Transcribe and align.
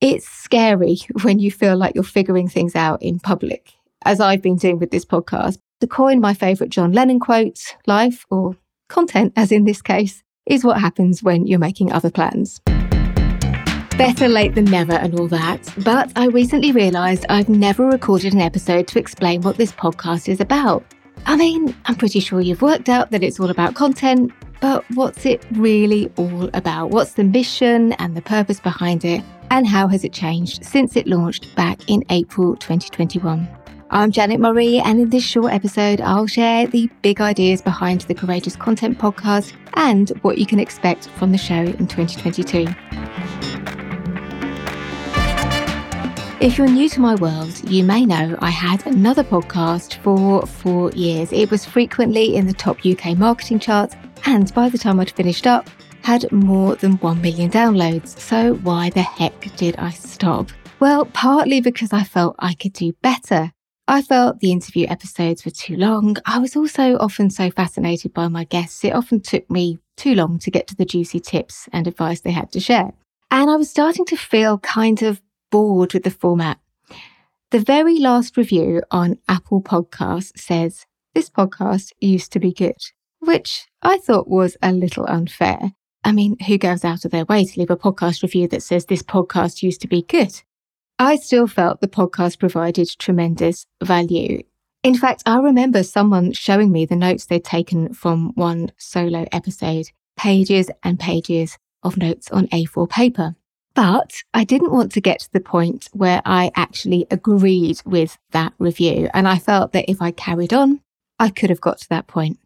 It's 0.00 0.26
scary 0.26 0.98
when 1.22 1.38
you 1.38 1.50
feel 1.50 1.76
like 1.76 1.94
you're 1.94 2.04
figuring 2.04 2.48
things 2.48 2.74
out 2.74 3.02
in 3.02 3.20
public, 3.20 3.74
as 4.04 4.18
I've 4.20 4.42
been 4.42 4.56
doing 4.56 4.78
with 4.78 4.90
this 4.90 5.04
podcast. 5.04 5.58
To 5.80 5.86
coin 5.86 6.20
my 6.20 6.34
favourite 6.34 6.70
John 6.70 6.92
Lennon 6.92 7.20
quote, 7.20 7.58
life, 7.86 8.26
or 8.30 8.56
content, 8.88 9.32
as 9.36 9.52
in 9.52 9.64
this 9.64 9.82
case, 9.82 10.22
is 10.46 10.64
what 10.64 10.80
happens 10.80 11.22
when 11.22 11.46
you're 11.46 11.58
making 11.58 11.92
other 11.92 12.10
plans. 12.10 12.60
Better 13.96 14.28
late 14.28 14.54
than 14.54 14.64
never 14.64 14.94
and 14.94 15.18
all 15.18 15.28
that, 15.28 15.72
but 15.84 16.10
I 16.16 16.26
recently 16.26 16.72
realised 16.72 17.26
I've 17.28 17.50
never 17.50 17.86
recorded 17.86 18.32
an 18.32 18.40
episode 18.40 18.88
to 18.88 18.98
explain 18.98 19.42
what 19.42 19.58
this 19.58 19.72
podcast 19.72 20.28
is 20.28 20.40
about. 20.40 20.82
I 21.26 21.36
mean, 21.36 21.74
I'm 21.86 21.94
pretty 21.94 22.20
sure 22.20 22.40
you've 22.40 22.62
worked 22.62 22.88
out 22.88 23.10
that 23.10 23.22
it's 23.22 23.38
all 23.38 23.50
about 23.50 23.74
content, 23.74 24.32
but 24.60 24.84
what's 24.94 25.24
it 25.24 25.44
really 25.52 26.10
all 26.16 26.50
about? 26.54 26.90
What's 26.90 27.12
the 27.12 27.24
mission 27.24 27.92
and 27.94 28.16
the 28.16 28.22
purpose 28.22 28.60
behind 28.60 29.04
it? 29.04 29.22
And 29.50 29.66
how 29.66 29.88
has 29.88 30.04
it 30.04 30.12
changed 30.12 30.64
since 30.64 30.96
it 30.96 31.06
launched 31.06 31.54
back 31.56 31.80
in 31.88 32.04
April 32.10 32.56
2021? 32.56 33.48
I'm 33.92 34.12
Janet 34.12 34.38
Murray, 34.38 34.78
and 34.78 35.00
in 35.00 35.10
this 35.10 35.24
short 35.24 35.52
episode, 35.52 36.00
I'll 36.00 36.28
share 36.28 36.68
the 36.68 36.88
big 37.02 37.20
ideas 37.20 37.60
behind 37.60 38.02
the 38.02 38.14
Courageous 38.14 38.54
Content 38.54 38.98
podcast 38.98 39.52
and 39.74 40.10
what 40.22 40.38
you 40.38 40.46
can 40.46 40.60
expect 40.60 41.08
from 41.08 41.32
the 41.32 41.38
show 41.38 41.54
in 41.54 41.88
2022. 41.88 42.66
If 46.40 46.56
you're 46.56 46.68
new 46.68 46.88
to 46.88 47.00
my 47.02 47.16
world, 47.16 47.70
you 47.70 47.84
may 47.84 48.06
know 48.06 48.34
I 48.40 48.48
had 48.48 48.86
another 48.86 49.22
podcast 49.22 49.96
for 49.96 50.46
four 50.46 50.90
years. 50.92 51.30
It 51.34 51.50
was 51.50 51.66
frequently 51.66 52.34
in 52.34 52.46
the 52.46 52.54
top 52.54 52.78
UK 52.82 53.14
marketing 53.18 53.58
charts, 53.58 53.94
and 54.24 54.50
by 54.54 54.70
the 54.70 54.78
time 54.78 55.00
I'd 55.00 55.10
finished 55.10 55.46
up, 55.46 55.68
had 56.00 56.32
more 56.32 56.76
than 56.76 56.92
1 56.92 57.20
million 57.20 57.50
downloads. 57.50 58.18
So, 58.18 58.54
why 58.54 58.88
the 58.88 59.02
heck 59.02 59.54
did 59.56 59.76
I 59.76 59.90
stop? 59.90 60.48
Well, 60.80 61.04
partly 61.04 61.60
because 61.60 61.92
I 61.92 62.04
felt 62.04 62.36
I 62.38 62.54
could 62.54 62.72
do 62.72 62.94
better. 63.02 63.52
I 63.86 64.00
felt 64.00 64.40
the 64.40 64.50
interview 64.50 64.86
episodes 64.88 65.44
were 65.44 65.50
too 65.50 65.76
long. 65.76 66.16
I 66.24 66.38
was 66.38 66.56
also 66.56 66.96
often 66.96 67.28
so 67.28 67.50
fascinated 67.50 68.14
by 68.14 68.28
my 68.28 68.44
guests, 68.44 68.82
it 68.82 68.94
often 68.94 69.20
took 69.20 69.50
me 69.50 69.78
too 69.98 70.14
long 70.14 70.38
to 70.38 70.50
get 70.50 70.68
to 70.68 70.74
the 70.74 70.86
juicy 70.86 71.20
tips 71.20 71.68
and 71.70 71.86
advice 71.86 72.22
they 72.22 72.32
had 72.32 72.50
to 72.52 72.60
share. 72.60 72.94
And 73.30 73.50
I 73.50 73.56
was 73.56 73.68
starting 73.68 74.06
to 74.06 74.16
feel 74.16 74.58
kind 74.58 75.02
of 75.02 75.20
bored 75.50 75.94
with 75.94 76.04
the 76.04 76.10
format. 76.10 76.58
The 77.50 77.58
very 77.58 77.98
last 77.98 78.36
review 78.36 78.82
on 78.90 79.18
Apple 79.28 79.60
Podcasts 79.62 80.38
says, 80.38 80.86
This 81.14 81.28
podcast 81.28 81.92
used 82.00 82.32
to 82.32 82.38
be 82.38 82.52
good, 82.52 82.76
which 83.18 83.66
I 83.82 83.98
thought 83.98 84.28
was 84.28 84.56
a 84.62 84.72
little 84.72 85.06
unfair. 85.06 85.72
I 86.04 86.12
mean, 86.12 86.36
who 86.46 86.58
goes 86.58 86.84
out 86.84 87.04
of 87.04 87.10
their 87.10 87.24
way 87.24 87.44
to 87.44 87.58
leave 87.58 87.70
a 87.70 87.76
podcast 87.76 88.22
review 88.22 88.48
that 88.48 88.62
says 88.62 88.86
this 88.86 89.02
podcast 89.02 89.62
used 89.62 89.80
to 89.82 89.88
be 89.88 90.02
good? 90.02 90.42
I 90.98 91.16
still 91.16 91.46
felt 91.46 91.80
the 91.80 91.88
podcast 91.88 92.38
provided 92.38 92.88
tremendous 92.98 93.66
value. 93.82 94.42
In 94.82 94.94
fact, 94.94 95.22
I 95.26 95.38
remember 95.38 95.82
someone 95.82 96.32
showing 96.32 96.72
me 96.72 96.86
the 96.86 96.96
notes 96.96 97.26
they'd 97.26 97.44
taken 97.44 97.92
from 97.92 98.32
one 98.34 98.72
solo 98.78 99.26
episode, 99.32 99.90
pages 100.16 100.70
and 100.82 100.98
pages 100.98 101.58
of 101.82 101.96
notes 101.96 102.30
on 102.30 102.46
A4 102.48 102.88
paper. 102.88 103.34
But 103.74 104.12
I 104.34 104.44
didn't 104.44 104.72
want 104.72 104.92
to 104.92 105.00
get 105.00 105.20
to 105.20 105.32
the 105.32 105.40
point 105.40 105.88
where 105.92 106.22
I 106.24 106.50
actually 106.56 107.06
agreed 107.10 107.80
with 107.84 108.18
that 108.32 108.52
review. 108.58 109.08
And 109.14 109.28
I 109.28 109.38
felt 109.38 109.72
that 109.72 109.90
if 109.90 110.02
I 110.02 110.10
carried 110.10 110.52
on, 110.52 110.80
I 111.18 111.30
could 111.30 111.50
have 111.50 111.60
got 111.60 111.78
to 111.78 111.88
that 111.90 112.06
point. 112.06 112.38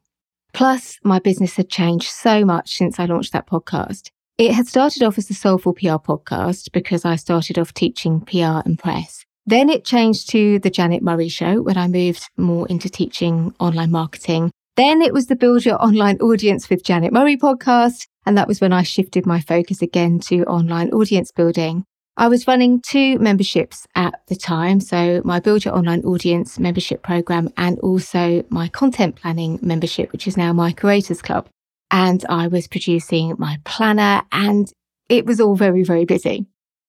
Plus, 0.52 0.98
my 1.02 1.18
business 1.18 1.56
had 1.56 1.68
changed 1.68 2.08
so 2.08 2.44
much 2.44 2.76
since 2.76 3.00
I 3.00 3.06
launched 3.06 3.32
that 3.32 3.48
podcast. 3.48 4.10
It 4.36 4.52
had 4.52 4.66
started 4.66 5.02
off 5.02 5.18
as 5.18 5.28
the 5.28 5.34
Soulful 5.34 5.74
PR 5.74 5.96
podcast 5.96 6.72
because 6.72 7.04
I 7.04 7.16
started 7.16 7.58
off 7.58 7.72
teaching 7.72 8.20
PR 8.20 8.62
and 8.64 8.78
press. 8.78 9.24
Then 9.46 9.68
it 9.68 9.84
changed 9.84 10.30
to 10.30 10.58
the 10.58 10.70
Janet 10.70 11.02
Murray 11.02 11.28
show 11.28 11.60
when 11.60 11.76
I 11.76 11.86
moved 11.86 12.28
more 12.36 12.66
into 12.68 12.88
teaching 12.88 13.54
online 13.60 13.90
marketing. 13.90 14.50
Then 14.76 15.02
it 15.02 15.12
was 15.12 15.26
the 15.26 15.36
Build 15.36 15.64
Your 15.64 15.80
Online 15.80 16.18
Audience 16.18 16.68
with 16.68 16.82
Janet 16.82 17.12
Murray 17.12 17.36
podcast. 17.36 18.08
And 18.26 18.36
that 18.36 18.48
was 18.48 18.60
when 18.60 18.72
I 18.72 18.82
shifted 18.82 19.24
my 19.24 19.40
focus 19.40 19.82
again 19.82 20.18
to 20.20 20.42
online 20.46 20.90
audience 20.90 21.30
building. 21.30 21.84
I 22.16 22.26
was 22.26 22.48
running 22.48 22.80
two 22.80 23.20
memberships 23.20 23.86
at 23.94 24.14
the 24.26 24.34
time. 24.34 24.80
So 24.80 25.22
my 25.24 25.38
Build 25.38 25.64
Your 25.64 25.76
Online 25.76 26.00
Audience 26.02 26.58
membership 26.58 27.04
program 27.04 27.50
and 27.56 27.78
also 27.80 28.44
my 28.48 28.66
content 28.66 29.14
planning 29.14 29.60
membership, 29.62 30.10
which 30.10 30.26
is 30.26 30.36
now 30.36 30.52
my 30.52 30.72
Creators 30.72 31.22
Club. 31.22 31.48
And 31.92 32.24
I 32.28 32.48
was 32.48 32.66
producing 32.66 33.36
my 33.38 33.60
planner 33.64 34.22
and 34.32 34.72
it 35.08 35.24
was 35.24 35.40
all 35.40 35.54
very, 35.54 35.84
very 35.84 36.04
busy. 36.04 36.46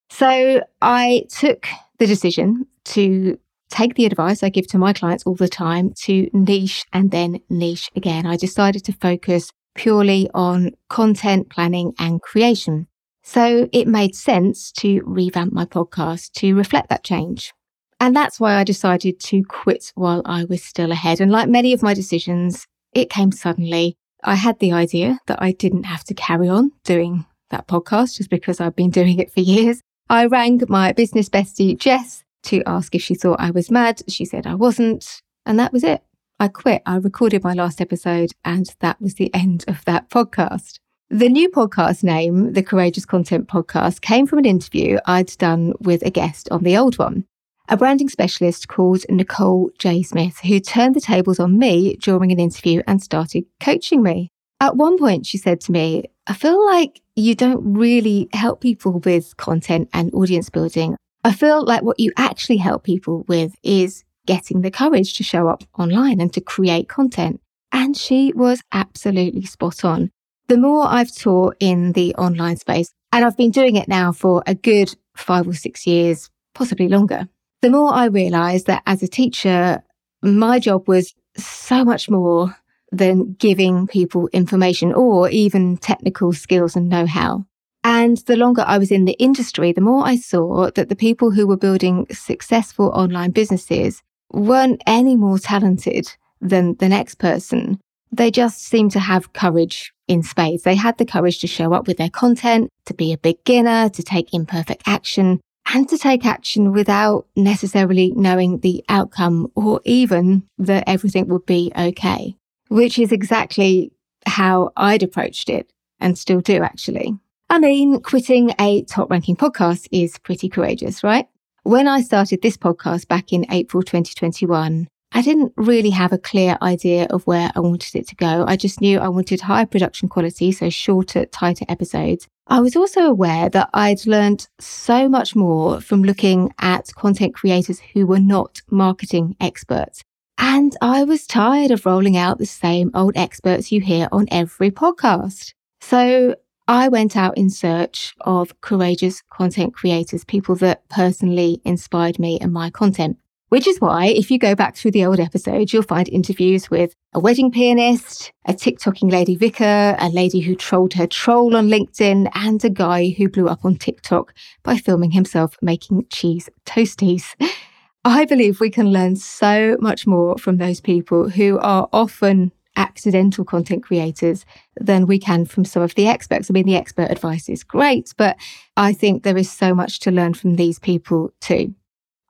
So 0.09 0.61
I 0.81 1.25
took 1.29 1.67
the 1.99 2.07
decision 2.07 2.65
to 2.85 3.37
take 3.75 3.95
the 3.95 4.05
advice 4.05 4.41
I 4.41 4.49
give 4.49 4.67
to 4.67 4.77
my 4.77 4.93
clients 4.93 5.25
all 5.25 5.35
the 5.35 5.49
time 5.49 5.93
to 6.03 6.29
niche 6.33 6.85
and 6.93 7.11
then 7.11 7.41
niche 7.49 7.89
again. 7.95 8.25
I 8.25 8.37
decided 8.37 8.85
to 8.85 8.93
focus 8.93 9.51
purely 9.75 10.29
on 10.33 10.71
content 10.89 11.49
planning 11.49 11.93
and 11.99 12.21
creation. 12.21 12.87
So 13.23 13.67
it 13.73 13.87
made 13.87 14.15
sense 14.15 14.71
to 14.73 15.01
revamp 15.03 15.51
my 15.51 15.65
podcast 15.65 16.31
to 16.33 16.55
reflect 16.55 16.89
that 16.89 17.03
change. 17.03 17.53
And 17.99 18.15
that's 18.15 18.39
why 18.39 18.55
I 18.55 18.63
decided 18.63 19.19
to 19.21 19.43
quit 19.43 19.91
while 19.95 20.21
I 20.25 20.45
was 20.45 20.63
still 20.63 20.91
ahead. 20.91 21.19
And 21.19 21.31
like 21.31 21.49
many 21.49 21.73
of 21.73 21.81
my 21.81 21.93
decisions, 21.93 22.65
it 22.93 23.09
came 23.09 23.31
suddenly. 23.31 23.97
I 24.23 24.35
had 24.35 24.59
the 24.59 24.71
idea 24.71 25.19
that 25.27 25.41
I 25.41 25.51
didn't 25.51 25.83
have 25.83 26.03
to 26.05 26.13
carry 26.13 26.47
on 26.47 26.71
doing 26.83 27.25
that 27.49 27.67
podcast 27.67 28.17
just 28.17 28.29
because 28.29 28.59
I've 28.61 28.75
been 28.75 28.89
doing 28.89 29.19
it 29.19 29.31
for 29.31 29.41
years. 29.41 29.81
I 30.09 30.27
rang 30.27 30.61
my 30.69 30.93
business 30.93 31.29
bestie, 31.29 31.77
Jess, 31.77 32.23
to 32.45 32.63
ask 32.65 32.95
if 32.95 33.01
she 33.01 33.15
thought 33.15 33.39
I 33.39 33.51
was 33.51 33.71
mad. 33.71 34.01
She 34.07 34.25
said 34.25 34.47
I 34.47 34.55
wasn't. 34.55 35.21
And 35.45 35.59
that 35.59 35.73
was 35.73 35.83
it. 35.83 36.03
I 36.39 36.47
quit. 36.47 36.81
I 36.85 36.97
recorded 36.97 37.43
my 37.43 37.53
last 37.53 37.79
episode, 37.79 38.31
and 38.43 38.73
that 38.81 39.01
was 39.01 39.15
the 39.15 39.33
end 39.33 39.63
of 39.67 39.85
that 39.85 40.09
podcast. 40.09 40.79
The 41.09 41.29
new 41.29 41.49
podcast 41.49 42.03
name, 42.03 42.53
the 42.53 42.63
Courageous 42.63 43.05
Content 43.05 43.47
Podcast, 43.47 44.01
came 44.01 44.27
from 44.27 44.39
an 44.39 44.45
interview 44.45 44.97
I'd 45.05 45.37
done 45.37 45.73
with 45.79 46.01
a 46.01 46.09
guest 46.09 46.49
on 46.51 46.63
the 46.63 46.75
old 46.77 46.97
one, 46.97 47.25
a 47.69 47.77
branding 47.77 48.09
specialist 48.09 48.67
called 48.67 49.05
Nicole 49.07 49.69
J. 49.79 50.03
Smith, 50.03 50.39
who 50.39 50.59
turned 50.59 50.95
the 50.95 51.01
tables 51.01 51.39
on 51.39 51.57
me 51.57 51.95
during 51.97 52.31
an 52.31 52.39
interview 52.39 52.81
and 52.87 53.01
started 53.01 53.45
coaching 53.61 54.03
me. 54.03 54.29
At 54.59 54.77
one 54.77 54.97
point, 54.97 55.25
she 55.25 55.37
said 55.37 55.61
to 55.61 55.71
me, 55.71 56.05
I 56.27 56.33
feel 56.33 56.65
like 56.65 57.01
you 57.15 57.35
don't 57.35 57.77
really 57.77 58.27
help 58.33 58.61
people 58.61 58.99
with 58.99 59.37
content 59.37 59.89
and 59.93 60.13
audience 60.13 60.49
building. 60.49 60.97
I 61.25 61.31
feel 61.31 61.65
like 61.65 61.81
what 61.81 61.99
you 61.99 62.11
actually 62.17 62.57
help 62.57 62.83
people 62.83 63.25
with 63.27 63.55
is 63.63 64.03
getting 64.27 64.61
the 64.61 64.69
courage 64.69 65.17
to 65.17 65.23
show 65.23 65.47
up 65.47 65.63
online 65.75 66.21
and 66.21 66.31
to 66.33 66.39
create 66.39 66.87
content. 66.87 67.41
And 67.71 67.97
she 67.97 68.31
was 68.33 68.61
absolutely 68.71 69.43
spot 69.45 69.83
on. 69.83 70.11
The 70.49 70.57
more 70.57 70.85
I've 70.87 71.15
taught 71.15 71.57
in 71.59 71.93
the 71.93 72.13
online 72.13 72.57
space, 72.57 72.93
and 73.11 73.25
I've 73.25 73.35
been 73.35 73.49
doing 73.49 73.75
it 73.75 73.87
now 73.87 74.11
for 74.11 74.43
a 74.45 74.53
good 74.53 74.95
five 75.17 75.47
or 75.47 75.55
six 75.55 75.87
years, 75.87 76.29
possibly 76.53 76.89
longer, 76.89 77.27
the 77.63 77.71
more 77.71 77.91
I 77.91 78.05
realized 78.05 78.67
that 78.67 78.83
as 78.85 79.01
a 79.01 79.07
teacher, 79.07 79.81
my 80.21 80.59
job 80.59 80.87
was 80.87 81.15
so 81.35 81.83
much 81.83 82.07
more 82.07 82.55
than 82.91 83.33
giving 83.33 83.87
people 83.87 84.29
information 84.31 84.93
or 84.93 85.27
even 85.31 85.77
technical 85.77 86.33
skills 86.33 86.75
and 86.75 86.87
know 86.87 87.07
how. 87.07 87.47
And 87.85 88.17
the 88.25 88.35
longer 88.35 88.63
I 88.65 88.79
was 88.79 88.91
in 88.91 89.05
the 89.05 89.15
industry, 89.19 89.71
the 89.71 89.79
more 89.79 90.07
I 90.07 90.15
saw 90.15 90.71
that 90.71 90.89
the 90.89 90.95
people 90.95 91.29
who 91.29 91.45
were 91.45 91.55
building 91.55 92.07
successful 92.09 92.87
online 92.87 93.29
businesses 93.29 94.01
weren't 94.33 94.81
any 94.87 95.15
more 95.15 95.37
talented 95.37 96.11
than 96.41 96.77
the 96.77 96.89
next 96.89 97.19
person. 97.19 97.79
They 98.11 98.31
just 98.31 98.63
seemed 98.63 98.89
to 98.93 98.99
have 98.99 99.33
courage 99.33 99.93
in 100.07 100.23
spades. 100.23 100.63
They 100.63 100.73
had 100.73 100.97
the 100.97 101.05
courage 101.05 101.37
to 101.41 101.47
show 101.47 101.73
up 101.73 101.85
with 101.85 101.97
their 101.97 102.09
content, 102.09 102.71
to 102.87 102.95
be 102.95 103.13
a 103.13 103.19
beginner, 103.19 103.89
to 103.89 104.01
take 104.01 104.33
imperfect 104.33 104.81
action, 104.87 105.39
and 105.71 105.87
to 105.89 105.97
take 105.99 106.25
action 106.25 106.71
without 106.71 107.27
necessarily 107.35 108.13
knowing 108.15 108.61
the 108.61 108.83
outcome 108.89 109.51
or 109.53 109.79
even 109.85 110.41
that 110.57 110.85
everything 110.87 111.27
would 111.27 111.45
be 111.45 111.71
okay, 111.77 112.35
which 112.69 112.97
is 112.97 113.11
exactly 113.11 113.91
how 114.25 114.71
I'd 114.75 115.03
approached 115.03 115.51
it 115.51 115.71
and 115.99 116.17
still 116.17 116.41
do 116.41 116.63
actually. 116.63 117.19
I 117.49 117.59
mean, 117.59 118.01
quitting 118.01 118.53
a 118.59 118.83
top 118.83 119.11
ranking 119.11 119.35
podcast 119.35 119.87
is 119.91 120.17
pretty 120.17 120.49
courageous, 120.49 121.03
right? 121.03 121.27
When 121.63 121.87
I 121.87 122.01
started 122.01 122.41
this 122.41 122.57
podcast 122.57 123.07
back 123.07 123.31
in 123.31 123.45
April 123.51 123.83
2021, 123.83 124.87
I 125.11 125.21
didn't 125.21 125.53
really 125.55 125.91
have 125.91 126.11
a 126.11 126.17
clear 126.17 126.57
idea 126.61 127.05
of 127.09 127.25
where 127.27 127.51
I 127.55 127.59
wanted 127.59 127.95
it 127.95 128.07
to 128.09 128.15
go. 128.15 128.45
I 128.47 128.57
just 128.57 128.81
knew 128.81 128.99
I 128.99 129.07
wanted 129.09 129.41
higher 129.41 129.65
production 129.65 130.09
quality, 130.09 130.51
so 130.51 130.69
shorter, 130.69 131.25
tighter 131.25 131.65
episodes. 131.69 132.27
I 132.47 132.61
was 132.61 132.75
also 132.75 133.01
aware 133.01 133.49
that 133.49 133.69
I'd 133.73 134.05
learned 134.05 134.47
so 134.59 135.07
much 135.07 135.35
more 135.35 135.81
from 135.81 136.03
looking 136.03 136.53
at 136.59 136.93
content 136.95 137.35
creators 137.35 137.79
who 137.93 138.05
were 138.05 138.19
not 138.19 138.61
marketing 138.69 139.35
experts. 139.39 140.03
And 140.37 140.75
I 140.81 141.03
was 141.03 141.25
tired 141.25 141.71
of 141.71 141.85
rolling 141.85 142.17
out 142.17 142.39
the 142.39 142.45
same 142.45 142.91
old 142.93 143.15
experts 143.15 143.71
you 143.71 143.81
hear 143.81 144.09
on 144.11 144.27
every 144.31 144.69
podcast. 144.69 145.53
So 145.79 146.35
I 146.67 146.87
went 146.87 147.15
out 147.15 147.37
in 147.37 147.51
search 147.51 148.15
of 148.21 148.59
courageous 148.61 149.21
content 149.29 149.75
creators, 149.75 150.23
people 150.23 150.55
that 150.55 150.87
personally 150.89 151.61
inspired 151.63 152.17
me 152.17 152.39
and 152.39 152.51
my 152.51 152.71
content. 152.71 153.17
Which 153.49 153.67
is 153.67 153.79
why, 153.79 154.07
if 154.07 154.31
you 154.31 154.39
go 154.39 154.55
back 154.55 154.75
through 154.75 154.91
the 154.91 155.05
old 155.05 155.19
episodes, 155.19 155.71
you'll 155.71 155.83
find 155.83 156.09
interviews 156.09 156.71
with 156.71 156.95
a 157.13 157.19
wedding 157.19 157.51
pianist, 157.51 158.31
a 158.47 158.53
TikToking 158.53 159.11
lady 159.11 159.35
vicar, 159.35 159.95
a 159.99 160.09
lady 160.09 160.39
who 160.39 160.55
trolled 160.55 160.93
her 160.93 161.05
troll 161.05 161.55
on 161.55 161.67
LinkedIn, 161.67 162.31
and 162.33 162.65
a 162.65 162.69
guy 162.71 163.09
who 163.15 163.29
blew 163.29 163.47
up 163.47 163.63
on 163.63 163.75
TikTok 163.75 164.33
by 164.63 164.77
filming 164.77 165.11
himself 165.11 165.55
making 165.61 166.07
cheese 166.11 166.49
toasties. 166.65 167.35
I 168.07 168.25
believe 168.25 168.59
we 168.59 168.71
can 168.71 168.91
learn 168.91 169.15
so 169.15 169.77
much 169.79 170.05
more 170.05 170.37
from 170.37 170.57
those 170.57 170.81
people 170.81 171.29
who 171.29 171.59
are 171.59 171.87
often 171.93 172.51
accidental 172.75 173.45
content 173.45 173.83
creators 173.83 174.45
than 174.77 175.05
we 175.05 175.19
can 175.19 175.45
from 175.45 175.65
some 175.65 175.83
of 175.83 175.95
the 175.95 176.07
experts. 176.07 176.49
I 176.49 176.53
mean, 176.53 176.65
the 176.65 176.75
expert 176.75 177.11
advice 177.11 177.49
is 177.49 177.63
great, 177.63 178.13
but 178.17 178.37
I 178.77 178.93
think 178.93 179.23
there 179.23 179.37
is 179.37 179.51
so 179.51 179.73
much 179.73 179.99
to 180.01 180.11
learn 180.11 180.33
from 180.33 180.55
these 180.55 180.79
people 180.79 181.33
too. 181.41 181.73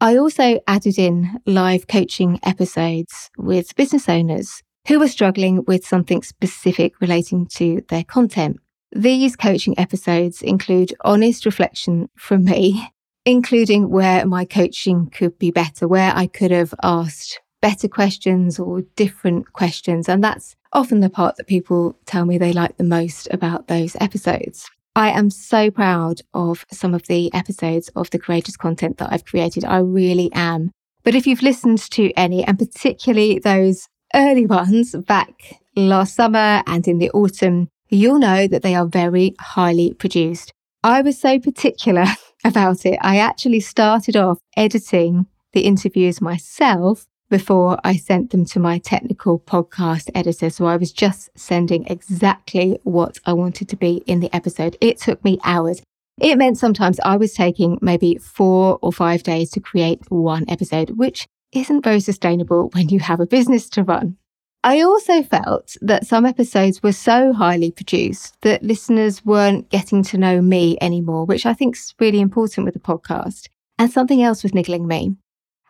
I 0.01 0.17
also 0.17 0.59
added 0.67 0.99
in 0.99 1.39
live 1.45 1.87
coaching 1.87 2.39
episodes 2.43 3.31
with 3.37 3.75
business 3.75 4.09
owners 4.09 4.61
who 4.87 4.99
were 4.99 5.07
struggling 5.07 5.63
with 5.65 5.85
something 5.85 6.21
specific 6.21 6.99
relating 7.01 7.47
to 7.47 7.81
their 7.89 8.03
content. 8.03 8.57
These 8.91 9.35
coaching 9.35 9.77
episodes 9.79 10.41
include 10.41 10.93
honest 11.03 11.45
reflection 11.45 12.09
from 12.17 12.45
me, 12.45 12.89
including 13.25 13.89
where 13.89 14.25
my 14.25 14.45
coaching 14.45 15.09
could 15.09 15.39
be 15.39 15.51
better, 15.51 15.87
where 15.87 16.13
I 16.15 16.27
could 16.27 16.51
have 16.51 16.73
asked 16.83 17.39
better 17.65 17.87
questions 17.87 18.59
or 18.59 18.81
different 18.95 19.51
questions. 19.53 20.07
And 20.07 20.23
that's 20.23 20.55
often 20.71 20.99
the 20.99 21.09
part 21.09 21.35
that 21.37 21.47
people 21.47 21.97
tell 22.05 22.23
me 22.23 22.37
they 22.37 22.53
like 22.53 22.77
the 22.77 22.83
most 22.83 23.27
about 23.31 23.67
those 23.67 23.95
episodes. 23.99 24.69
I 24.95 25.09
am 25.09 25.31
so 25.31 25.71
proud 25.71 26.21
of 26.35 26.63
some 26.71 26.93
of 26.93 27.07
the 27.07 27.33
episodes 27.33 27.89
of 27.95 28.11
the 28.11 28.19
courageous 28.19 28.55
content 28.55 28.99
that 28.99 29.11
I've 29.11 29.25
created. 29.25 29.65
I 29.65 29.79
really 29.79 30.29
am. 30.33 30.69
But 31.03 31.15
if 31.15 31.25
you've 31.25 31.41
listened 31.41 31.79
to 31.89 32.11
any, 32.11 32.43
and 32.43 32.59
particularly 32.59 33.39
those 33.39 33.87
early 34.13 34.45
ones 34.59 34.95
back 34.95 35.59
last 35.75 36.13
summer 36.13 36.61
and 36.67 36.87
in 36.87 36.99
the 36.99 37.09
autumn, 37.15 37.69
you'll 37.89 38.19
know 38.19 38.47
that 38.47 38.61
they 38.61 38.75
are 38.75 38.85
very 38.85 39.33
highly 39.39 39.95
produced. 39.95 40.53
I 40.83 41.01
was 41.01 41.19
so 41.19 41.39
particular 41.39 42.05
about 42.45 42.85
it. 42.85 42.99
I 43.01 43.17
actually 43.17 43.61
started 43.61 44.15
off 44.15 44.37
editing 44.55 45.25
the 45.53 45.61
interviews 45.61 46.21
myself 46.21 47.07
before 47.29 47.79
I 47.83 47.95
sent 47.95 48.31
them 48.31 48.45
to 48.45 48.59
my 48.59 48.77
technical 48.77 49.39
podcast 49.39 50.09
editor. 50.13 50.49
So 50.49 50.65
I 50.65 50.77
was 50.77 50.91
just 50.91 51.29
sending 51.35 51.85
exactly 51.87 52.79
what 52.83 53.17
I 53.25 53.33
wanted 53.33 53.69
to 53.69 53.75
be 53.75 54.03
in 54.05 54.19
the 54.19 54.33
episode. 54.35 54.77
It 54.81 54.97
took 54.99 55.23
me 55.23 55.39
hours. 55.43 55.81
It 56.21 56.37
meant 56.37 56.57
sometimes 56.57 56.99
I 57.01 57.17
was 57.17 57.33
taking 57.33 57.77
maybe 57.81 58.17
four 58.17 58.79
or 58.81 58.93
five 58.93 59.23
days 59.23 59.49
to 59.51 59.59
create 59.59 60.01
one 60.09 60.45
episode, 60.47 60.91
which 60.91 61.27
isn't 61.51 61.83
very 61.83 61.99
sustainable 61.99 62.69
when 62.73 62.89
you 62.89 62.99
have 62.99 63.19
a 63.19 63.25
business 63.25 63.69
to 63.69 63.83
run. 63.83 64.17
I 64.63 64.81
also 64.81 65.21
felt 65.21 65.75
that 65.81 66.07
some 66.07 66.25
episodes 66.25 66.81
were 66.81 66.91
so 66.91 67.33
highly 67.33 67.69
produced 67.69 68.35
that 68.41 68.63
listeners 68.63 69.23
weren't 69.23 69.69
getting 69.69 70.01
to 70.03 70.17
know 70.17 70.41
me 70.41 70.75
anymore, 70.81 71.25
which 71.25 71.45
I 71.45 71.53
think 71.53 71.75
is 71.75 71.93
really 71.99 72.19
important 72.19 72.65
with 72.65 72.75
a 72.75 72.79
podcast. 72.79 73.47
And 73.77 73.91
something 73.91 74.23
else 74.23 74.41
was 74.41 74.55
niggling 74.55 74.87
me. 74.87 75.17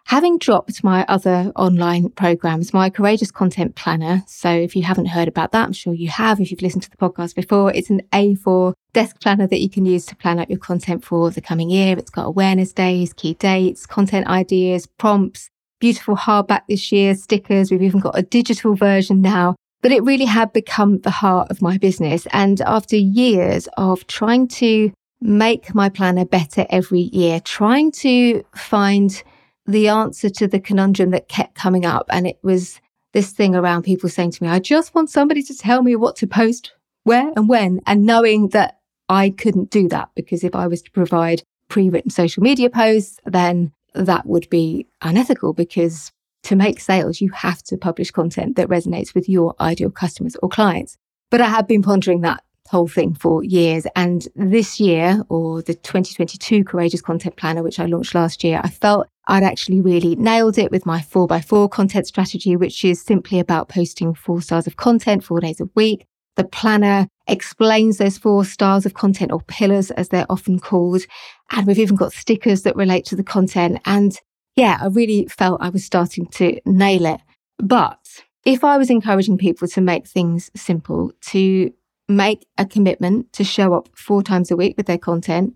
Having 0.10 0.38
dropped 0.38 0.84
my 0.84 1.04
other 1.08 1.52
online 1.56 2.10
programs, 2.10 2.76
my 2.76 2.92
Courageous 2.92 3.32
Content 3.32 3.74
Planner. 3.76 4.24
So 4.28 4.52
if 4.52 4.76
you 4.76 4.84
haven't 4.84 5.08
heard 5.08 5.28
about 5.28 5.52
that, 5.52 5.66
I'm 5.66 5.74
sure 5.74 5.96
you 5.96 6.10
have. 6.10 6.40
If 6.40 6.52
you've 6.52 6.62
listened 6.62 6.84
to 6.84 6.92
the 6.92 6.98
podcast 6.98 7.34
before, 7.34 7.74
it's 7.74 7.90
an 7.90 8.02
A4 8.14 8.74
desk 8.94 9.20
planner 9.20 9.48
that 9.48 9.62
you 9.62 9.70
can 9.70 9.84
use 9.84 10.06
to 10.06 10.16
plan 10.16 10.38
out 10.38 10.48
your 10.48 10.60
content 10.60 11.04
for 11.04 11.32
the 11.32 11.42
coming 11.42 11.72
year. 11.72 11.98
It's 11.98 12.12
got 12.12 12.28
awareness 12.28 12.72
days, 12.72 13.14
key 13.14 13.34
dates, 13.34 13.88
content 13.88 14.28
ideas, 14.28 14.86
prompts, 14.86 15.50
beautiful 15.80 16.16
hardback 16.16 16.62
this 16.70 16.92
year, 16.92 17.16
stickers. 17.16 17.72
We've 17.72 17.82
even 17.82 18.00
got 18.00 18.18
a 18.18 18.22
digital 18.22 18.76
version 18.76 19.22
now. 19.22 19.56
But 19.82 19.92
it 19.92 20.04
really 20.04 20.26
had 20.26 20.54
become 20.54 21.00
the 21.00 21.10
heart 21.10 21.50
of 21.50 21.64
my 21.64 21.80
business. 21.80 22.28
And 22.32 22.62
after 22.62 22.96
years 22.96 23.68
of 23.76 24.06
trying 24.06 24.50
to 24.50 24.94
make 25.20 25.74
my 25.74 25.90
planner 25.90 26.26
better 26.26 26.68
every 26.70 27.10
year, 27.12 27.40
trying 27.40 27.92
to 27.94 28.44
find 28.56 29.24
the 29.66 29.88
answer 29.88 30.30
to 30.30 30.48
the 30.48 30.60
conundrum 30.60 31.12
that 31.12 31.28
kept 31.28 31.56
coming 31.56 31.86
up. 31.86 32.06
And 32.10 32.28
it 32.28 32.40
was 32.44 32.80
this 33.14 33.32
thing 33.32 33.56
around 33.56 33.84
people 33.84 34.10
saying 34.10 34.32
to 34.32 34.44
me, 34.44 34.50
I 34.50 34.60
just 34.60 34.94
want 34.94 35.10
somebody 35.10 35.42
to 35.44 35.58
tell 35.58 35.82
me 35.82 35.96
what 35.96 36.16
to 36.18 36.28
post, 36.28 36.74
where 37.04 37.32
and 37.36 37.48
when, 37.48 37.82
and 37.86 38.06
knowing 38.06 38.50
that 38.50 38.80
I 39.10 39.30
couldn't 39.30 39.70
do 39.70 39.88
that 39.90 40.10
because 40.16 40.44
if 40.44 40.56
I 40.56 40.68
was 40.68 40.82
to 40.84 40.92
provide 40.92 41.44
pre 41.70 41.90
written 41.90 42.12
social 42.12 42.44
media 42.44 42.70
posts, 42.70 43.20
then 43.26 43.72
that 43.94 44.26
would 44.26 44.50
be 44.50 44.88
unethical 45.02 45.54
because 45.54 46.12
to 46.44 46.56
make 46.56 46.80
sales, 46.80 47.22
you 47.22 47.32
have 47.32 47.64
to 47.64 47.78
publish 47.78 48.12
content 48.12 48.56
that 48.56 48.68
resonates 48.68 49.16
with 49.16 49.28
your 49.28 49.56
ideal 49.60 49.90
customers 49.90 50.36
or 50.44 50.50
clients. 50.50 50.98
But 51.32 51.42
I 51.42 51.48
have 51.48 51.68
been 51.68 51.82
pondering 51.82 52.22
that 52.22 52.44
whole 52.68 52.88
thing 52.88 53.14
for 53.14 53.44
years. 53.44 53.86
And 53.96 54.28
this 54.36 54.80
year, 54.80 55.24
or 55.30 55.62
the 55.62 55.74
2022 55.74 56.64
Courageous 56.64 57.02
Content 57.02 57.36
Planner, 57.36 57.64
which 57.64 57.80
I 57.80 57.86
launched 57.86 58.16
last 58.16 58.44
year, 58.44 58.62
I 58.64 58.70
felt 58.70 59.08
I'd 59.28 59.44
actually 59.44 59.82
really 59.82 60.16
nailed 60.16 60.58
it 60.58 60.72
with 60.72 60.86
my 60.86 61.02
four 61.02 61.28
by 61.28 61.42
four 61.42 61.70
content 61.70 62.08
strategy, 62.08 62.56
which 62.56 62.84
is 62.84 63.02
simply 63.02 63.40
about 63.40 63.70
posting 63.70 64.14
four 64.14 64.42
styles 64.42 64.68
of 64.68 64.78
content 64.78 65.24
four 65.24 65.40
days 65.40 65.60
a 65.60 65.70
week. 65.76 66.06
The 66.36 66.44
planner 66.44 67.08
explains 67.28 67.98
those 67.98 68.18
four 68.18 68.46
styles 68.46 68.86
of 68.86 68.94
content 68.94 69.32
or 69.32 69.42
pillars 69.42 69.90
as 69.92 70.10
they're 70.10 70.26
often 70.30 70.60
called. 70.60 71.04
And 71.52 71.66
we've 71.66 71.80
even 71.80 71.96
got 71.96 72.14
stickers 72.14 72.64
that 72.64 72.76
relate 72.76 73.06
to 73.06 73.16
the 73.16 73.24
content. 73.24 73.80
And 73.86 74.20
yeah, 74.56 74.78
I 74.82 74.88
really 74.88 75.28
felt 75.28 75.62
I 75.62 75.70
was 75.70 75.86
starting 75.86 76.28
to 76.28 76.60
nail 76.66 77.06
it. 77.06 77.22
But 77.58 78.00
if 78.44 78.64
I 78.64 78.78
was 78.78 78.90
encouraging 78.90 79.38
people 79.38 79.68
to 79.70 79.82
make 79.82 80.08
things 80.08 80.52
simple, 80.56 81.12
to 81.28 81.72
make 82.08 82.46
a 82.58 82.66
commitment 82.66 83.32
to 83.34 83.44
show 83.44 83.74
up 83.74 83.90
four 83.96 84.22
times 84.22 84.52
a 84.52 84.56
week 84.56 84.76
with 84.78 84.86
their 84.86 84.98
content, 84.98 85.56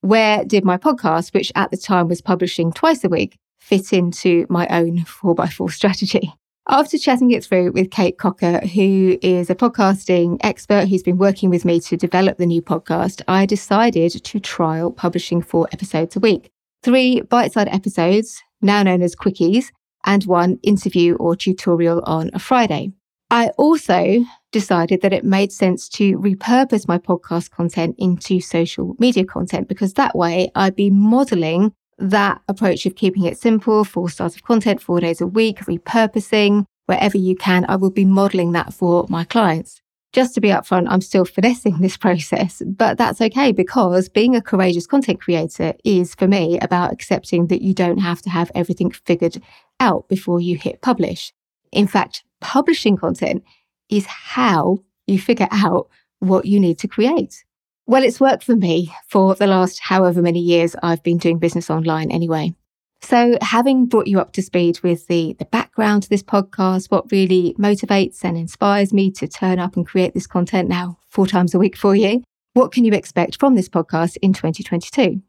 where 0.00 0.44
did 0.44 0.64
my 0.64 0.76
podcast, 0.76 1.34
which 1.34 1.52
at 1.54 1.70
the 1.70 1.76
time 1.76 2.08
was 2.08 2.20
publishing 2.22 2.72
twice 2.72 3.04
a 3.04 3.08
week, 3.08 3.36
fit 3.60 3.92
into 3.92 4.46
my 4.48 4.66
own 4.68 5.00
4x4 5.00 5.70
strategy? 5.72 6.32
After 6.68 6.98
chatting 6.98 7.32
it 7.32 7.44
through 7.44 7.72
with 7.72 7.90
Kate 7.90 8.16
Cocker, 8.16 8.60
who 8.60 9.18
is 9.22 9.50
a 9.50 9.54
podcasting 9.54 10.38
expert 10.42 10.88
who's 10.88 11.02
been 11.02 11.18
working 11.18 11.50
with 11.50 11.64
me 11.64 11.80
to 11.80 11.96
develop 11.96 12.38
the 12.38 12.46
new 12.46 12.62
podcast, 12.62 13.22
I 13.26 13.44
decided 13.44 14.12
to 14.12 14.40
trial 14.40 14.92
publishing 14.92 15.42
four 15.42 15.68
episodes 15.72 16.16
a 16.16 16.20
week. 16.20 16.50
Three 16.82 17.22
bite 17.22 17.52
sized 17.52 17.70
episodes, 17.70 18.40
now 18.62 18.82
known 18.82 19.02
as 19.02 19.16
quickies, 19.16 19.72
and 20.04 20.24
one 20.24 20.58
interview 20.62 21.16
or 21.16 21.34
tutorial 21.34 22.02
on 22.04 22.30
a 22.32 22.38
Friday. 22.38 22.92
I 23.30 23.48
also 23.58 24.24
decided 24.52 25.00
that 25.02 25.12
it 25.12 25.24
made 25.24 25.52
sense 25.52 25.88
to 25.88 26.18
repurpose 26.18 26.88
my 26.88 26.98
podcast 26.98 27.50
content 27.50 27.94
into 27.98 28.40
social 28.40 28.96
media 28.98 29.24
content 29.24 29.68
because 29.68 29.94
that 29.94 30.16
way 30.16 30.50
I'd 30.54 30.76
be 30.76 30.90
modeling 30.90 31.72
that 31.98 32.40
approach 32.48 32.86
of 32.86 32.96
keeping 32.96 33.24
it 33.24 33.38
simple, 33.38 33.84
four 33.84 34.08
stars 34.08 34.34
of 34.34 34.42
content, 34.42 34.80
four 34.80 35.00
days 35.00 35.20
a 35.20 35.26
week, 35.26 35.58
repurposing 35.60 36.64
wherever 36.86 37.16
you 37.16 37.36
can. 37.36 37.64
I 37.68 37.76
will 37.76 37.90
be 37.90 38.04
modeling 38.04 38.52
that 38.52 38.72
for 38.72 39.06
my 39.08 39.24
clients. 39.24 39.80
Just 40.12 40.34
to 40.34 40.40
be 40.40 40.48
upfront, 40.48 40.86
I'm 40.88 41.02
still 41.02 41.24
finessing 41.24 41.78
this 41.78 41.96
process, 42.06 42.62
but 42.66 42.98
that's 42.98 43.20
okay 43.20 43.52
because 43.52 44.08
being 44.08 44.34
a 44.34 44.42
courageous 44.42 44.86
content 44.86 45.20
creator 45.20 45.74
is 45.84 46.14
for 46.14 46.26
me 46.26 46.58
about 46.58 46.92
accepting 46.92 47.46
that 47.46 47.62
you 47.62 47.74
don't 47.74 47.98
have 47.98 48.20
to 48.22 48.30
have 48.30 48.50
everything 48.54 48.90
figured 48.90 49.40
out 49.78 50.08
before 50.08 50.40
you 50.40 50.56
hit 50.56 50.82
publish. 50.82 51.32
In 51.70 51.86
fact, 51.86 52.24
publishing 52.40 52.96
content 52.96 53.44
is 53.90 54.06
how 54.06 54.78
you 55.06 55.18
figure 55.18 55.48
out 55.50 55.88
what 56.20 56.46
you 56.46 56.60
need 56.60 56.78
to 56.78 56.88
create. 56.88 57.44
Well, 57.86 58.04
it's 58.04 58.20
worked 58.20 58.44
for 58.44 58.54
me 58.54 58.94
for 59.08 59.34
the 59.34 59.46
last 59.46 59.80
however 59.80 60.22
many 60.22 60.40
years 60.40 60.76
I've 60.82 61.02
been 61.02 61.18
doing 61.18 61.38
business 61.38 61.70
online 61.70 62.10
anyway. 62.10 62.54
So, 63.02 63.38
having 63.40 63.86
brought 63.86 64.06
you 64.06 64.20
up 64.20 64.32
to 64.32 64.42
speed 64.42 64.78
with 64.82 65.06
the, 65.06 65.34
the 65.38 65.46
background 65.46 66.02
to 66.02 66.10
this 66.10 66.22
podcast, 66.22 66.90
what 66.90 67.10
really 67.10 67.54
motivates 67.58 68.22
and 68.22 68.36
inspires 68.36 68.92
me 68.92 69.10
to 69.12 69.26
turn 69.26 69.58
up 69.58 69.74
and 69.74 69.86
create 69.86 70.12
this 70.12 70.26
content 70.26 70.68
now 70.68 70.98
four 71.08 71.26
times 71.26 71.54
a 71.54 71.58
week 71.58 71.76
for 71.76 71.96
you, 71.96 72.22
what 72.52 72.72
can 72.72 72.84
you 72.84 72.92
expect 72.92 73.40
from 73.40 73.54
this 73.54 73.68
podcast 73.68 74.18
in 74.22 74.34
2022? 74.34 75.22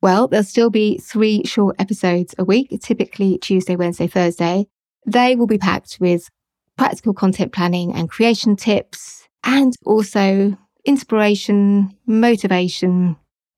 Well, 0.00 0.28
there'll 0.28 0.44
still 0.44 0.70
be 0.70 0.98
three 0.98 1.42
short 1.44 1.76
episodes 1.80 2.34
a 2.38 2.44
week, 2.44 2.68
typically 2.80 3.38
Tuesday, 3.38 3.76
Wednesday, 3.76 4.06
Thursday. 4.06 4.66
They 5.04 5.34
will 5.34 5.46
be 5.46 5.58
packed 5.58 5.98
with 6.00 6.28
practical 6.76 7.14
content 7.14 7.52
planning 7.52 7.92
and 7.94 8.08
creation 8.08 8.56
tips, 8.56 9.26
and 9.44 9.74
also 9.84 10.56
inspiration, 10.84 11.96
motivation, 12.06 13.16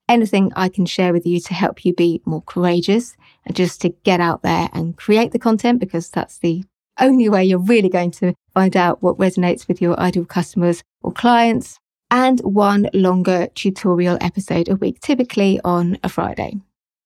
anything 0.09 0.53
I 0.57 0.69
can 0.69 0.87
share 0.87 1.13
with 1.13 1.27
you 1.27 1.41
to 1.41 1.55
help 1.55 1.85
you 1.85 1.93
be 1.95 2.23
more 2.25 2.43
courageous 2.43 3.17
and 3.45 3.55
just 3.55 3.81
to 3.83 3.91
get 4.05 4.21
out 4.21 4.43
there 4.43 4.69
and 4.73 4.97
create 4.97 5.33
the 5.33 5.39
content 5.39 5.81
because 5.81 6.09
that's 6.11 6.39
the 6.39 6.65
only 6.99 7.29
way 7.29 7.45
you're 7.45 7.59
really 7.59 7.89
going 7.89 8.11
to 8.13 8.35
find 8.55 8.77
out 8.77 9.03
what 9.03 9.19
resonates 9.19 9.69
with 9.69 9.81
your 9.81 9.99
ideal 10.01 10.25
customers 10.25 10.83
or 11.03 11.13
clients. 11.13 11.79
and 12.11 12.41
one 12.41 12.89
longer 12.95 13.49
tutorial 13.55 14.17
episode 14.23 14.69
a 14.69 14.77
week, 14.77 14.99
typically 15.01 15.61
on 15.63 15.99
a 16.03 16.09
Friday. 16.09 16.59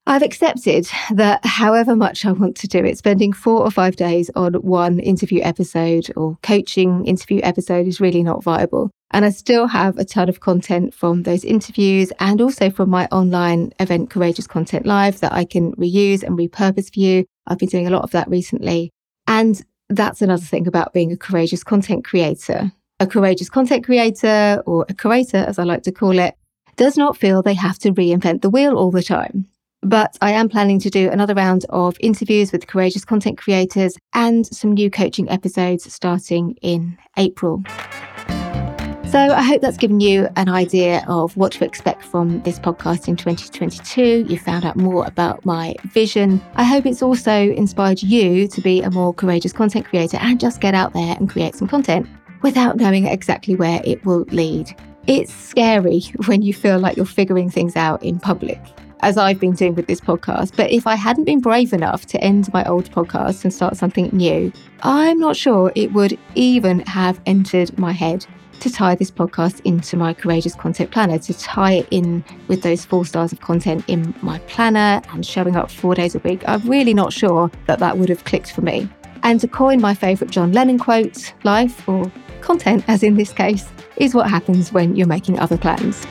I've 0.04 0.23
accepted 0.23 0.88
that 1.12 1.44
however 1.44 1.94
much 1.94 2.25
I 2.25 2.32
want 2.32 2.56
to 2.56 2.66
do 2.66 2.85
it, 2.85 2.99
spending 2.99 3.32
four 3.32 3.61
or 3.61 3.71
five 3.71 3.94
days 3.94 4.30
on 4.35 4.54
one 4.54 4.99
interview 4.99 5.40
episode 5.42 6.11
or 6.16 6.38
coaching 6.42 7.06
interview 7.06 7.40
episode 7.44 7.87
is 7.87 8.00
really 8.00 8.25
not 8.25 8.42
viable. 8.42 8.90
And 9.12 9.25
I 9.25 9.30
still 9.30 9.68
have 9.68 9.99
a 9.99 10.04
ton 10.04 10.28
of 10.28 10.40
content 10.40 10.92
from 10.92 11.23
those 11.23 11.44
interviews 11.44 12.12
and 12.18 12.40
also 12.40 12.68
from 12.71 12.90
my 12.90 13.06
online 13.12 13.73
event, 13.78 14.11
Courageous 14.11 14.47
Content 14.47 14.87
Live, 14.87 15.21
that 15.21 15.32
I 15.32 15.44
can 15.44 15.73
reuse 15.76 16.25
and 16.25 16.37
repurpose 16.37 16.92
for 16.92 16.99
you. 16.99 17.25
I've 17.47 17.59
been 17.59 17.68
doing 17.68 17.87
a 17.87 17.90
lot 17.90 18.02
of 18.02 18.11
that 18.11 18.28
recently. 18.28 18.90
And 19.28 19.62
that's 19.88 20.23
another 20.23 20.44
thing 20.44 20.66
about 20.66 20.92
being 20.92 21.12
a 21.12 21.16
courageous 21.16 21.62
content 21.62 22.04
creator. 22.04 22.73
A 22.99 23.06
courageous 23.06 23.50
content 23.50 23.85
creator, 23.85 24.62
or 24.66 24.87
a 24.88 24.94
creator, 24.94 25.38
as 25.38 25.59
I 25.59 25.64
like 25.64 25.82
to 25.85 25.92
call 25.92 26.18
it, 26.18 26.35
does 26.76 26.97
not 26.97 27.16
feel 27.16 27.42
they 27.42 27.54
have 27.54 27.78
to 27.80 27.92
reinvent 27.92 28.40
the 28.40 28.50
wheel 28.50 28.76
all 28.76 28.90
the 28.90 29.02
time. 29.02 29.47
But 29.83 30.17
I 30.23 30.31
am 30.31 30.49
planning 30.49 30.79
to 30.81 30.91
do 30.91 31.11
another 31.11 31.35
round 31.35 31.67
of 31.71 31.97
interviews 31.99 32.53
with 32.53 32.69
courageous 32.69 33.05
content 33.05 33.37
creators 33.37 33.97
and 34.15 34.47
some 34.47 34.73
new 34.73 34.91
coaching 34.91 35.29
episodes 35.29 35.93
starting 35.93 36.57
in 36.62 36.97
April. 37.17 37.65
So 39.11 39.19
I 39.19 39.43
hope 39.43 39.61
that's 39.61 39.77
given 39.77 40.01
you 40.01 40.29
an 40.37 40.49
idea 40.49 41.05
of 41.09 41.37
what 41.37 41.53
to 41.53 41.65
expect 41.65 42.05
from 42.05 42.41
this 42.43 42.61
podcast 42.61 43.09
in 43.09 43.17
2022. 43.17 44.25
You 44.27 44.39
found 44.39 44.65
out 44.65 44.77
more 44.77 45.05
about 45.05 45.45
my 45.45 45.75
vision. 45.87 46.41
I 46.55 46.62
hope 46.62 46.87
it's 46.87 47.03
also 47.03 47.51
inspired 47.51 48.03
you 48.03 48.47
to 48.49 48.61
be 48.61 48.81
a 48.83 48.91
more 48.91 49.12
courageous 49.12 49.53
content 49.53 49.85
creator 49.85 50.17
and 50.19 50.41
just 50.41 50.61
get 50.61 50.75
out 50.75 50.95
there 50.95 51.17
and 51.19 51.29
create 51.29 51.57
some 51.57 51.69
content 51.69 52.09
without 52.41 52.77
knowing 52.77 53.07
exactly 53.07 53.57
where 53.57 53.83
it 53.85 54.03
will 54.07 54.25
lead. 54.31 54.75
It's 55.09 55.35
scary 55.35 56.01
when 56.27 56.41
you 56.41 56.55
feel 56.55 56.79
like 56.79 56.97
you're 56.97 57.05
figuring 57.05 57.51
things 57.51 57.75
out 57.75 58.03
in 58.03 58.21
public 58.21 58.61
as 59.02 59.18
I've 59.18 59.38
been 59.38 59.52
doing 59.52 59.75
with 59.75 59.87
this 59.87 60.00
podcast. 60.00 60.56
But 60.56 60.71
if 60.71 60.87
I 60.87 60.94
hadn't 60.94 61.25
been 61.25 61.40
brave 61.40 61.73
enough 61.73 62.06
to 62.06 62.21
end 62.23 62.52
my 62.52 62.64
old 62.64 62.90
podcast 62.90 63.44
and 63.44 63.52
start 63.52 63.76
something 63.76 64.09
new, 64.12 64.52
I'm 64.82 65.18
not 65.18 65.37
sure 65.37 65.73
it 65.75 65.92
would 65.92 66.18
even 66.35 66.80
have 66.80 67.21
entered 67.26 67.76
my 67.78 67.92
head 67.92 68.25
to 68.61 68.71
tie 68.71 68.94
this 68.94 69.11
podcast 69.11 69.61
into 69.64 69.97
my 69.97 70.14
courageous 70.14 70.54
content 70.54 70.92
planner, 70.92 71.18
to 71.18 71.35
tie 71.35 71.73
it 71.73 71.88
in 71.90 72.25
with 72.47 72.62
those 72.62 72.85
four 72.85 73.04
stars 73.04 73.32
of 73.32 73.40
content 73.40 73.85
in 73.88 74.14
my 74.23 74.38
planner 74.40 75.02
and 75.11 75.26
showing 75.26 75.56
up 75.56 75.68
four 75.68 75.97
days 75.97 76.14
a 76.14 76.21
week. 76.21 76.44
I'm 76.47 76.62
really 76.68 76.94
not 76.94 77.12
sure 77.12 77.50
that 77.66 77.80
that 77.80 77.99
would 77.99 78.09
have 78.09 78.25
clicked 78.25 78.52
for 78.52 78.61
me. 78.61 78.88
And 79.25 79.40
to 79.40 79.49
coin 79.49 79.80
my 79.80 79.94
favourite 79.94 80.30
John 80.30 80.52
Lennon 80.52 80.78
quote, 80.78 81.32
life 81.42 81.88
or 81.88 82.11
content, 82.40 82.85
as 82.87 83.02
in 83.02 83.16
this 83.16 83.32
case, 83.32 83.68
is 83.97 84.14
what 84.14 84.30
happens 84.30 84.73
when 84.73 84.94
you're 84.94 85.09
making 85.09 85.40
other 85.40 85.59
plans. 85.59 86.06